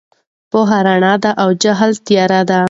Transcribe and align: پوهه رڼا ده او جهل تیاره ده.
پوهه 0.51 0.79
رڼا 0.87 1.13
ده 1.23 1.31
او 1.41 1.49
جهل 1.63 1.91
تیاره 2.05 2.41
ده. 2.49 2.59